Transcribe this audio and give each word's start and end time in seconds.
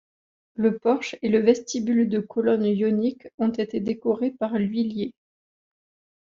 Le 0.55 0.79
porche 0.79 1.15
et 1.21 1.29
le 1.29 1.37
vestibule 1.37 2.09
de 2.09 2.17
colonnes 2.19 2.65
ioniques 2.65 3.27
ont 3.37 3.51
été 3.51 3.79
décorés 3.81 4.31
par 4.31 4.57
Lhuillier. 4.57 5.13